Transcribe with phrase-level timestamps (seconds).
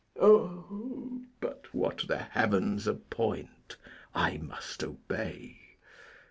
[0.17, 3.77] But that the heavens appoint
[4.15, 5.59] I must obey.